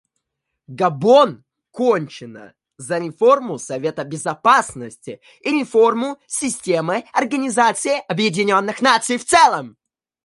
Габон, 0.79 1.31
кончено, 1.77 2.53
за 2.77 2.97
реформу 2.99 3.59
Совета 3.59 4.03
Безопасности 4.03 5.19
и 5.41 5.49
реформу 5.59 6.17
системы 6.25 7.03
Организации 7.13 8.01
Объединенных 8.07 8.81
Наций 8.81 9.17
в 9.17 9.25
целом. 9.25 9.77